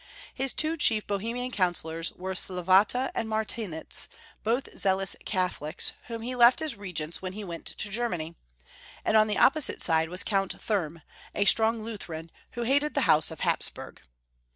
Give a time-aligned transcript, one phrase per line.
[0.33, 4.07] His two chief Bohemian counsellers were Slavata and Martinitz,
[4.43, 8.33] both zealous Catholics, whom he left as regents when he went to Germany;
[9.05, 11.03] and on the opposite side was Count Thurm,
[11.35, 13.99] a strong Lu theran, who hated the House of Hapsburg.